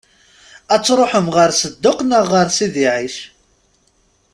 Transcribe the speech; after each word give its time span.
Ad 0.73 0.81
tṛuḥemt 0.85 1.33
ɣer 1.37 1.49
Sedduq 1.59 1.99
neɣ 2.03 2.23
ɣer 2.33 2.47
Sidi 2.57 2.85
Ɛic? 2.93 3.17